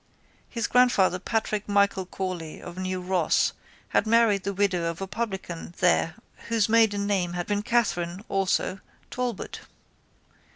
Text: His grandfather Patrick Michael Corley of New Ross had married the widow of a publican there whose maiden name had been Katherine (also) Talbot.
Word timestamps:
His 0.49 0.65
grandfather 0.65 1.19
Patrick 1.19 1.69
Michael 1.69 2.07
Corley 2.07 2.59
of 2.59 2.75
New 2.75 2.99
Ross 3.01 3.53
had 3.89 4.07
married 4.07 4.41
the 4.41 4.51
widow 4.51 4.85
of 4.85 4.99
a 4.99 5.05
publican 5.05 5.75
there 5.77 6.15
whose 6.47 6.67
maiden 6.67 7.05
name 7.05 7.33
had 7.33 7.45
been 7.45 7.61
Katherine 7.61 8.25
(also) 8.27 8.79
Talbot. 9.11 9.61